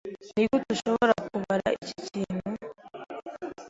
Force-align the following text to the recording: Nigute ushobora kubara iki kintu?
Nigute 0.35 0.67
ushobora 0.75 1.13
kubara 1.31 1.67
iki 1.77 1.93
kintu? 2.07 2.47